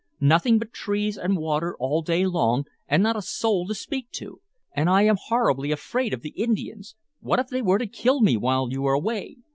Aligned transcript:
Nothing 0.19 0.57
but 0.57 0.73
trees 0.73 1.15
and 1.15 1.37
water 1.37 1.75
all 1.77 2.01
day 2.01 2.25
long, 2.25 2.65
and 2.87 3.03
not 3.03 3.15
a 3.15 3.21
soul 3.21 3.67
to 3.67 3.75
speak 3.75 4.09
to! 4.13 4.41
And 4.75 4.89
I 4.89 5.03
am 5.03 5.17
horribly 5.27 5.69
afraid 5.71 6.11
of 6.11 6.21
the 6.23 6.29
Indians! 6.31 6.95
What 7.19 7.37
if 7.37 7.49
they 7.49 7.61
were 7.61 7.77
to 7.77 7.85
kill 7.85 8.19
me 8.21 8.35
while 8.35 8.71
you 8.71 8.81
were 8.81 8.93
away? 8.93 9.37